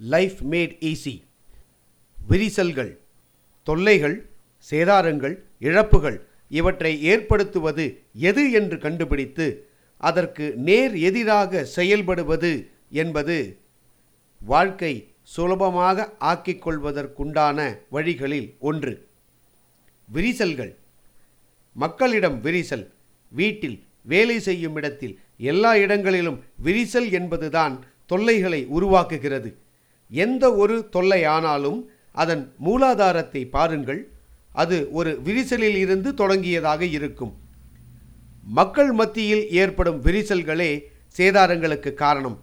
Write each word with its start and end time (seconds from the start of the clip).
Life 0.00 0.38
mat 0.50 0.74
easy 0.80 1.22
விரிசல்கள் 2.28 2.98
தொல்லைகள் 3.62 4.30
சேதாரங்கள் 4.70 5.34
இழப்புகள் 5.60 6.26
இவற்றை 6.48 7.02
ஏற்படுத்துவது 7.02 8.02
எது 8.12 8.50
என்று 8.50 8.78
கண்டுபிடித்து 8.78 9.68
அதற்கு 9.96 10.54
நேர் 10.56 10.96
எதிராக 10.96 11.68
செயல்படுவது 11.76 12.66
என்பது 12.90 13.58
வாழ்க்கை 14.40 15.12
சுலபமாக 15.22 16.12
ஆக்கிக் 16.18 16.68
கொள்வதற்குண்டான 16.68 17.78
வழிகளில் 17.90 18.54
ஒன்று. 18.58 19.08
விரிசல்கள். 20.08 20.76
மக்களிடம் 21.72 22.44
விரிசல் 22.44 22.86
வீட்டில் 23.28 23.82
வேலை 24.02 24.40
செய்யும் 24.40 24.76
இடத்தில் 24.76 25.20
எல்லா 25.36 25.76
இடங்களிலும் 25.76 26.44
விரிசல் 26.64 27.10
என்பதுதான் 27.10 27.84
தொல்லைகளை 28.06 28.66
உருவாக்குகிறது. 28.66 29.54
எந்த 30.10 30.54
ஒரு 30.54 30.88
தொல்லையானாலும் 30.92 31.80
அதன் 32.12 32.52
மூலாதாரத்தை 32.64 33.48
பாருங்கள். 33.50 34.12
அது 34.52 34.88
ஒரு 34.92 35.20
விரிசலில் 35.24 35.76
இருந்து 35.76 36.12
தொடங்கியதாக 36.12 36.80
இருக்கும். 36.80 37.32
மக்கள் 38.44 38.92
மத்தியில் 38.92 39.50
ஏற்படும் 39.50 40.02
விரிசல்களே 40.04 40.80
சேதாரங்களுக்கு 41.16 41.94
காரணம். 41.94 42.38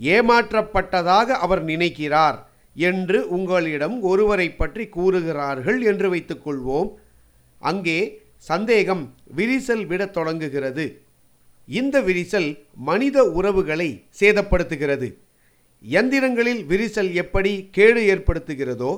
ஏமாற்றப்பட்டதாக 0.00 1.26
அவர் 1.26 1.62
நினைக்கிறார் 1.62 2.48
என்று 2.74 3.28
உங்களிடம் 3.28 4.02
ஒருவரை 4.02 4.52
பற்றி 4.52 4.88
கூறுகிறார்கள் 4.88 5.82
என்று 5.82 6.14
வைத்துக்கொள்வோம் 6.14 6.90
அங்கே 7.58 8.22
சந்தேகம் 8.38 9.14
விரிசல் 9.36 9.86
விடத் 9.86 10.12
தொடங்குகிறது. 10.12 11.02
இந்த 11.66 12.00
விரிசல் 12.00 12.58
மனித 12.74 13.24
உறவுகளை 13.24 14.04
சேதப்படுத்துகிறது. 14.20 15.08
எந்திரங்களில் 15.84 16.62
விரிசல் 16.66 17.12
எப்படி 17.12 17.68
கேடு 17.70 18.00
ஏற்படுத்துகிறதோ 18.14 18.92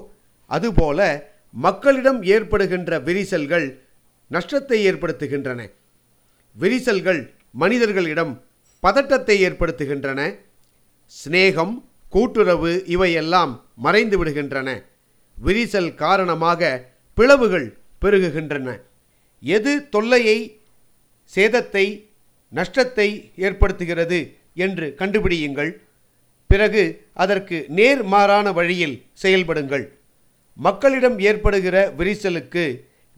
அதுபோல 0.46 1.30
மக்களிடம் 1.50 2.22
ஏற்படுகின்ற 2.22 2.98
விரிசல்கள் 3.00 3.66
நஷ்டத்தை 4.30 4.78
ஏற்படுத்துகின்றன. 4.90 5.60
விரிசல்கள் 6.56 7.20
மனிதர்களிடம் 7.50 8.32
பதட்டத்தை 8.82 9.36
ஏற்படுத்துகின்றன. 9.48 10.20
சிநேகம் 11.12 11.74
கூட்டுறவு 12.08 12.72
இவையெல்லாம் 12.86 13.52
மறைந்து 13.76 14.24
விடுகின்றன. 14.24 14.68
விரிசல் 15.36 15.94
காரணமாக 15.94 16.60
பிளவுகள் 17.14 17.78
பெருகுகின்றன. 18.02 18.68
எது 19.42 19.88
தொல்லையை 19.88 20.38
சேதத்தை 21.34 21.84
நஷ்டத்தை 22.52 23.08
ஏற்படுத்துகிறது 23.36 24.18
என்று 24.54 24.94
கண்டுபிடியுங்கள். 24.98 25.70
பிறகு 26.50 26.82
அதற்கு 27.22 27.56
நேர் 27.78 28.02
மாறான 28.12 28.46
வழியில் 28.58 28.96
செயல்படுங்கள். 29.22 29.84
மக்களிடம் 30.56 31.16
ஏற்படுகிற 31.28 31.76
விரிசலுக்கு 31.98 32.64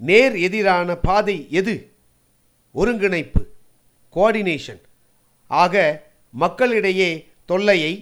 நேர் 0.00 0.34
எதிரான 0.46 0.88
பாதை 1.06 1.36
எது? 1.60 1.74
ஒருங்கிணைப்பு 2.74 3.42
கோஆர்டினேஷன் 4.14 4.80
ஆக 5.50 5.74
மக்களிடையே 6.34 7.10
தொல்லையை 7.50 7.92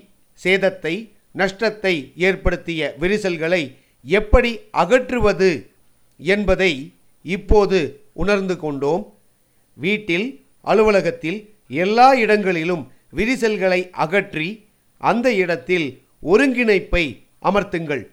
சேதத்தை 0.40 0.94
நஷ்டத்தை 1.40 1.94
ஏற்படுத்திய 2.26 2.80
விரிசல்களை 3.02 3.62
எப்படி 4.04 4.50
அகற்றுவது 4.82 5.50
என்பதை 6.20 6.72
இப்போது 7.24 7.78
உணர்ந்து 8.22 8.54
கொண்டோம். 8.64 9.02
வீட்டில் 9.76 10.28
அலுவலகத்தில் 10.70 11.38
எல்லா 11.84 12.08
இடங்களிலும் 12.24 12.84
விரிசல்களை 13.18 13.80
அகற்றி 14.04 14.48
அந்த 14.98 15.34
இடத்தில் 15.34 16.02
ஒருங்கிணைப்பை 16.22 17.04
அமர்த்துங்கள். 17.42 18.04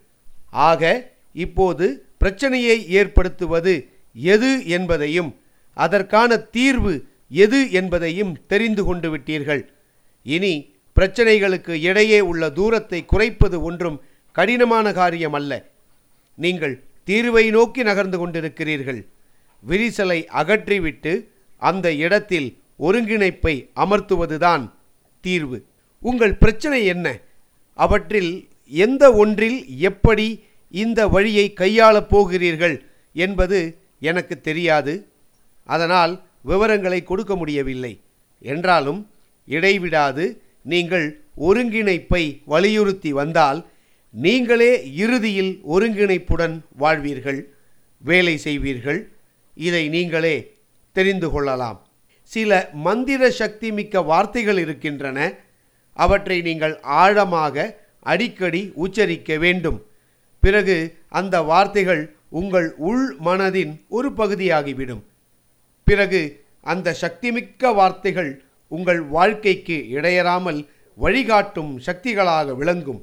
ஆக 0.50 1.12
இப்போது 1.34 2.08
பிரச்சனையை 2.18 2.90
ஏற்படுத்துவது 2.90 3.90
எது 4.14 4.68
என்பதையும் 4.68 5.36
அதற்கான 5.74 6.38
தீர்வு 6.38 6.94
எது 7.30 7.72
என்பதையும் 7.72 8.46
தெரிந்து 8.48 8.84
கொண்டு 8.84 9.18
விட்டீர்கள். 9.18 9.64
இனி 10.24 10.54
பிரச்சனைகளுக்கு 10.96 11.70
இடையே 11.70 12.20
உள்ள 12.20 12.50
தூரத்தை 12.50 13.06
குறைப்பது 13.06 13.62
ஒன்றும் 13.62 14.02
கடினமான 14.32 14.92
காரியம் 14.92 15.34
அல்ல 15.34 15.52
நீங்கள் 16.36 16.84
தீர்வை 17.06 17.52
நோக்கி 17.52 17.84
நகர்ந்து 17.84 18.18
கொண்டிருக்கிறீர்கள். 18.18 19.02
விரிசலை 19.64 20.20
அகற்றிவிட்டு 20.34 21.28
அந்த 21.58 21.94
இடத்தில் 21.94 22.58
ஒருங்கிணைப்பை 22.80 23.70
அமர்த்துவதுதான் 23.76 24.72
தீர்வு. 25.22 25.66
உங்கள் 26.10 26.36
பிரச்சனை 26.36 26.86
என்ன? 26.86 27.20
அவற்றில் 27.74 28.48
எந்த 28.68 29.14
ஒன்றில் 29.14 29.78
எப்படி 29.80 30.44
இந்த 30.72 31.08
வழியை 31.08 31.54
கையாளப் 31.54 32.10
போகிறீர்கள் 32.10 32.76
என்பது 33.14 33.78
எனக்கு 34.00 34.42
தெரியாது. 34.42 34.94
அதனால் 35.64 36.14
விவரங்களை 36.42 37.04
கொடுக்க 37.04 37.36
முடியவில்லை. 37.36 37.94
என்றாலும் 38.40 39.00
இடைவிடாது. 39.46 40.42
நீங்கள் 40.62 41.22
ஒருங்கிணைப்பை 41.38 42.42
வலியுறுத்தி 42.46 43.14
வந்தால் 43.14 43.66
நீங்களே 44.12 44.94
இறுதியில் 44.96 45.62
ஒருங்கிணைப்புடன் 45.70 46.62
வாழ்வீர்கள் 46.80 47.42
வேலை 47.98 48.40
செய்வீர்கள். 48.44 49.02
இதை 49.56 49.90
நீங்களே 49.90 50.36
தெரிந்து 50.94 51.30
கொள்ளலாம். 51.30 51.88
சில 52.24 52.70
மந்திர 52.74 53.32
சக்தி 53.32 53.72
மிக்க 53.72 54.02
வார்த்தைகள் 54.02 54.58
இருக்கின்றன. 54.58 55.34
அவற்றை 55.96 56.38
நீங்கள் 56.42 56.76
ஆழமாக 57.02 57.66
அடிக்கடி 58.12 58.62
உச்சரிக்க 58.76 59.38
வேண்டும். 59.38 59.80
பிறகு 60.44 60.78
அந்த 61.10 61.36
வார்த்தைகள் 61.42 62.04
உங்கள் 62.30 62.68
உள் 62.90 63.06
மனதின் 63.26 63.74
ஒரு 63.90 64.10
பகுதியாகிவிடும். 64.18 65.04
பிறகு 65.88 66.22
அந்த 66.62 66.96
சக்திமிக்க 67.02 67.74
வார்த்தைகள் 67.74 68.32
உங்கள் 68.68 69.02
வாழ்க்கைக்கு 69.16 69.78
இடையறாமல் 69.90 70.60
வழிகாட்டும் 70.98 71.72
சக்திகளாக 71.86 72.56
விளங்கும். 72.56 73.02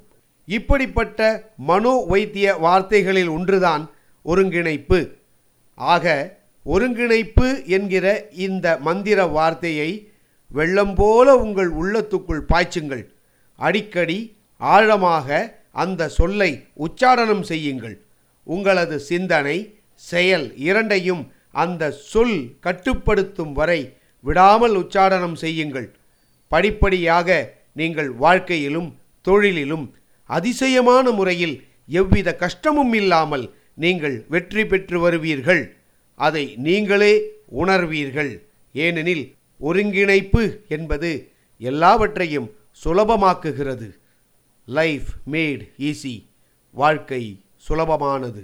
இப்படிப்பட்ட 0.48 1.20
மனோ 1.56 1.94
வைத்திய 2.12 2.54
வார்த்தைகளில் 2.66 3.28
ஒன்றுதான் 3.28 3.84
ஒருங்கிணைப்பு. 4.26 5.00
ஆக 5.74 6.06
ஒருங்கிணைப்பு 6.64 7.46
என்கிற 7.66 8.06
இந்த 8.46 8.66
மந்திர 8.78 9.26
வார்த்தையை 9.36 9.90
வெள்ளம் 10.58 10.94
போல 11.00 11.28
உங்கள் 11.44 11.70
உள்ளத்துக்குள் 11.80 12.42
பாய்ச்சுங்கள். 12.52 13.04
அடிக்கடி 13.58 14.18
ஆழமாக 14.60 15.28
அந்த 15.82 16.08
சொல்லை 16.18 16.50
உச்சாரணம் 16.86 17.44
செய்யுங்கள். 17.50 17.96
உங்களது 18.46 18.96
சிந்தனை 19.10 19.56
செயல் 20.02 20.46
இரண்டையும் 20.68 21.22
அந்த 21.62 21.90
சொல் 22.10 22.38
கட்டுப்படுத்தும் 22.66 23.52
வரை 23.58 23.80
விடாமல் 24.24 24.74
உச்சாரணம் 24.82 25.36
செய்யுங்கள். 25.44 25.88
படிப்படியாக 26.52 27.28
நீங்கள் 27.80 28.10
வாழ்க்கையிலும் 28.24 28.88
தொழிலிலும் 29.24 29.84
அதிசயமான 30.30 31.06
முறையில் 31.18 31.56
எவ்வித 32.00 32.28
கஷ்டமும் 32.42 32.92
இல்லாமல் 33.00 33.44
நீங்கள் 33.82 34.16
வெற்றி 34.32 34.62
பெற்று 34.70 34.98
வருவீர்கள். 35.04 35.62
அதை 36.20 36.44
நீங்களே 36.66 37.12
உணர்வீர்கள். 37.62 38.32
ஏனெனில் 38.84 39.24
ஒருங்கிணைப்பு 39.68 40.42
என்பது 40.68 41.10
எல்லாவற்றையும் 41.58 42.48
சுலபமாக்குகிறது. 42.84 43.88
லைஃப் 44.66 45.08
மேட் 45.30 45.62
ஈஸி 45.78 46.14
வாழ்க்கை 46.72 47.22
சுலபமானது. 47.68 48.42